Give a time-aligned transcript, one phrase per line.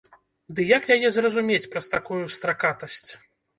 [0.59, 3.07] Ды як яе зразумець праз такую стракатасць?